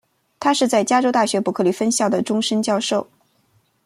[0.39, 3.07] 他是在加州大学伯克利分校的终身教授。